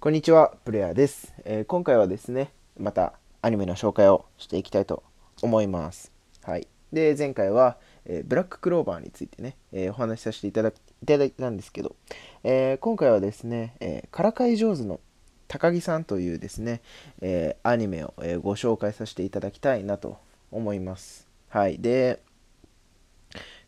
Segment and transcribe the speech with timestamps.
[0.00, 5.02] こんにちは、プレイヤーです、えー、今回はですね、またアニメの紹介をしていきたいと
[5.42, 6.12] 思います。
[6.44, 6.68] はい。
[6.92, 10.72] で、前回は、えー、ブラッククローバーについてね、えー、お話しさせていただい
[11.04, 11.96] ただいたんですけど、
[12.44, 15.00] え今回はですね、えからかい上手の
[15.48, 16.80] 高木さんというですね、
[17.20, 20.18] えアニメを、えご紹介させていただきたいなと
[20.52, 21.26] 思います。
[21.48, 21.80] はい。
[21.80, 22.22] で、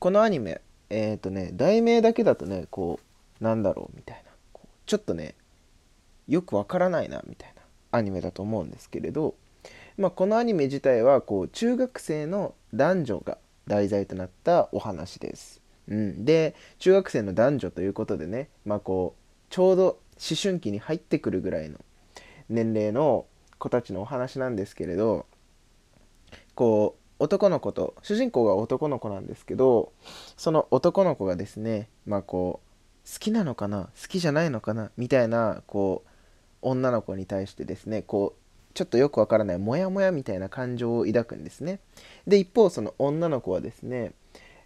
[0.00, 2.98] このアニメ、えっ、とね、題名だけだとね、こ
[3.40, 4.32] う、なんだろうみたいな、
[4.86, 5.36] ちょっとね、
[6.28, 7.62] よくわからないなみたいな
[7.98, 9.34] アニメだと思うんですけれど、
[9.96, 15.60] まあ、このアニメ自体はこう中学生の男女が題材となったお話です。
[15.88, 19.98] うん、で中学生の男女ということでね、まあ、こうちょうど思
[20.40, 21.78] 春期に入ってくるぐらいの
[22.48, 23.26] 年齢の
[23.58, 25.26] 子たちのお話なんですけれど
[26.54, 29.92] こう男の子と主人公が男の子なんですけど
[30.36, 36.10] その男の子がですねまあこう好きなのかな好きじゃないのかなみたいなこう
[36.62, 41.80] 女の子に対してですねこうちょっとよくわからないモヤモヤみたいな感情を抱くんですね。
[42.26, 44.12] で一方その女の子はですね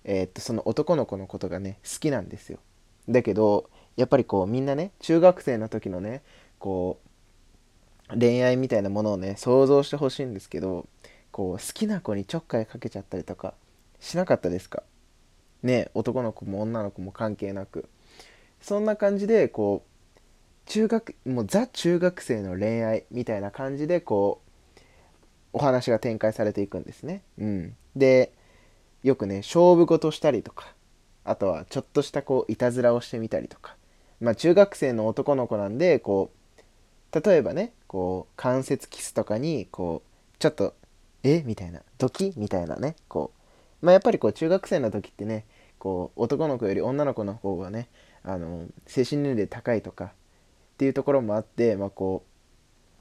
[0.05, 2.59] えー、っとその男の子のことがね好きなんですよ。
[3.09, 6.23] だけどやっぱりこうみんなね中学生の時のね
[6.59, 6.99] こ
[8.09, 10.87] う恋愛みたいなものをね想像してほしいんですけど
[11.31, 13.55] こう好きな子にちょっかいかけちゃったりとか
[14.01, 14.83] しなかったですか？
[15.63, 17.89] ね男の子も女の子も関係なく。
[18.61, 19.90] そんな感じでこう
[20.71, 24.41] 中学もうザ中学生の恋愛みたいな感じでこ
[24.77, 24.81] う
[25.53, 27.25] お話が展開されていくんですね。
[27.39, 28.33] うん、で
[29.03, 30.73] よくね勝負事したりとか
[31.25, 33.75] あとはちょっとしたこういたずらをしてみたりとか。
[34.21, 36.31] まあ中学生の男の子なんでこ
[37.13, 40.75] う例えばねこう関節キスとかにこうちょっと
[41.25, 41.43] え？
[41.45, 42.33] みたいなドキ？
[42.37, 43.33] みたいなねこ
[43.83, 43.85] う。
[43.85, 45.47] まあやっぱりこう中学生の時ってね
[45.81, 47.89] こう男の子より女の子の方がね
[48.23, 50.13] あの精神年齢高いとか
[50.81, 52.25] っていうところもあって、まあ、こ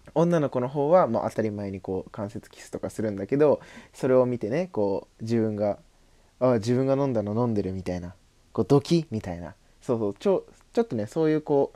[0.08, 3.62] う女の子の方はま当たり前にこう関節キスとかするんだけど
[3.94, 5.80] それを見てねこう自分が
[6.42, 8.16] ああ自分が飲んだの飲んでるみたいな
[8.52, 11.72] こうドキみたいなそうそうちょちょっとねそういうこ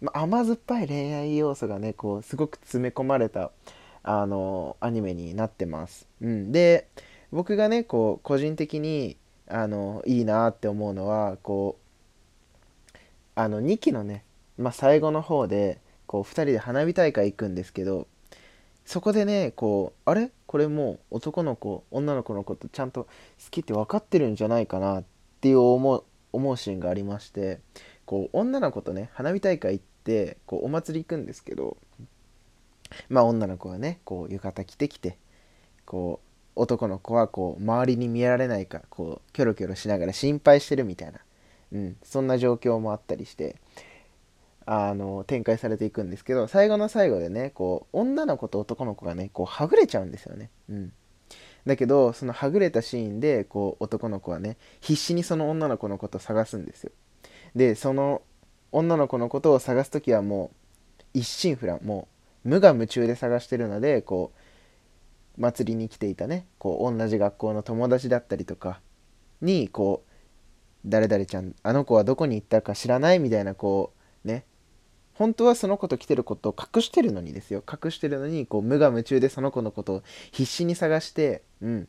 [0.00, 3.50] う、ま甘酸っぱい恋愛要素がねこうすごく詰め込まれた
[4.02, 6.08] あのアニメになってます。
[6.22, 6.88] うん、で
[7.30, 9.18] 僕がねこう個人的に
[9.48, 12.98] あのいいなって思うのはこう
[13.34, 14.24] あの2期のね
[14.62, 18.06] まあ、最後の方でこう2人で花火大会行くんですけど
[18.84, 20.30] そこでねこうあれ？
[20.46, 23.08] これもう男の子女の子のことちゃんと好
[23.50, 25.04] きって分かってるんじゃないかなっ
[25.40, 27.60] ていう思う思うシーンがありまして
[28.04, 31.76] こう女の子とね花火大会行ってこうお祭り行くんですけど
[33.08, 35.16] まあ女の子はねこう浴衣着てきて
[35.86, 41.20] こう男の子はこう周りに見えられないかこうキョロキョロしながら心配してるみたいな、
[41.72, 43.56] うん、そんな状況もあったりして
[44.66, 50.50] あの展開されていくんですけど最後の最後でねこう女の子と男の子がねこうはぐれちゃうんですよね。
[50.68, 50.92] うん、
[51.66, 56.92] だけどそのはぐれたシーンでこう男の子はね必死にその女の子のことを探すんですよ。
[57.54, 58.22] でその
[58.70, 62.08] 女の子のことを探す時はもう一心不乱も
[62.44, 68.80] う無我夢中で探してるのでこう祭りに来ていたねこう同じ学校の友達だったりとか
[69.40, 70.12] にこう
[70.84, 73.92] 誰々ちゃんあの子はどこに行ったか知らないみたいなこ
[74.24, 74.44] うね
[75.14, 77.62] 本当はその子と来てることを隠してるのにですよ。
[77.66, 80.02] 隠してるのにこう無我夢中でその子のことを
[80.32, 81.88] 必死に探してうん。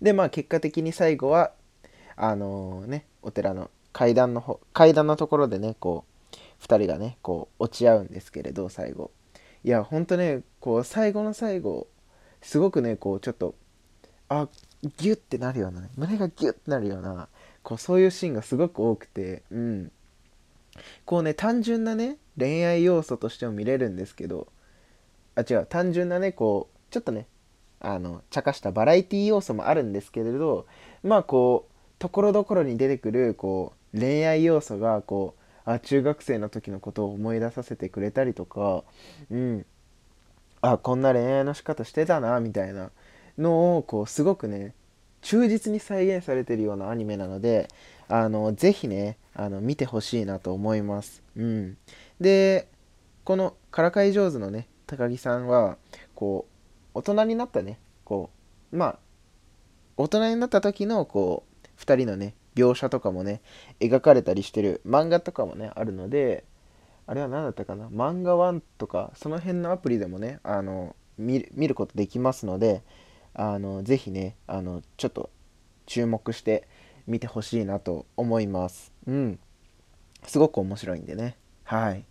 [0.00, 1.52] でまあ結果的に最後は
[2.16, 9.10] あのー、ねお寺の階段の方階段のところでねこう2人がねこう落ち合うんですけれど最後。
[9.62, 11.86] いやほんとねこう最後の最後
[12.42, 13.54] すごくねこうちょっと
[14.28, 14.48] あ
[14.98, 17.28] ギュッてなるようなね胸がギュッてなるような
[17.62, 19.92] こうそういうシーンがすごく多くてうん。
[21.04, 24.48] こうね単純なね恋愛要素としても見れるんですけど
[25.34, 27.26] あ違う単純なねこうちょっとね
[27.80, 30.66] あの茶化したバラエティ要素もあるんですけれど
[31.02, 35.34] まあこうところどころに出てくるこう恋愛要素がこ
[35.66, 38.84] うあ中学生の時のことを思い出させてくれたりとか
[39.30, 39.66] うん。
[40.66, 42.90] あこんな恋愛の仕方してたなみたいな
[43.36, 44.74] のをこうすごくね
[45.20, 47.68] 忠実に再現されてるようなアニメなので
[48.08, 51.22] あのぜひねあの見てほしいなと思います。
[51.36, 51.76] うん、
[52.20, 52.68] で
[53.24, 55.76] この「からかい上手」のね高木さんは
[56.14, 56.46] こ
[56.94, 58.30] う大人になったねこ
[58.72, 58.98] うまあ
[59.96, 63.40] 大人になった時のこう2人のね描写とかもね
[63.80, 66.44] 描かれたりしてる漫画とかもねあるので
[67.06, 72.82] あれは何だったかな漫画1とかその辺のアプリでもねあの見ることできますので
[73.34, 75.30] あのぜひねあのちょっと
[75.86, 76.66] 注目して
[77.06, 78.92] 見てほしいなと思います。
[79.06, 79.38] うん。
[80.26, 81.36] すごく面白いんでね。
[81.64, 82.04] はい。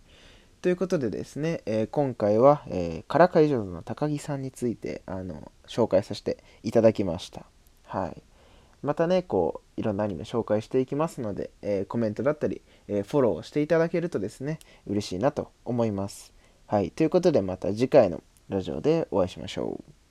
[0.62, 7.44] ということでですね、えー今回は、えー、からかい上手の高木さんについてあの紹介させていただきました。
[7.84, 8.22] はい。
[8.82, 16.32] またね、こう、いろんなアニメ紹介していきますので、えーコメントだったり、えフォローしていただけるとですね、嬉しいなと思います。
[16.66, 16.90] はい。
[16.90, 20.03] ということで、また次回のラジオでお会いしましょう。